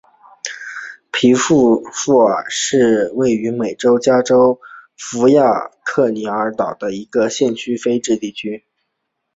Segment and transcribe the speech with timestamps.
[1.11, 1.43] 皮斯
[1.93, 4.25] 富尔派因斯是位于美国加利
[4.97, 6.15] 福尼亚州阿尔派恩
[6.55, 8.65] 县的一个非建制地区。